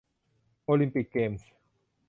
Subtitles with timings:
[0.65, 1.49] โอลิมปิกเกมส์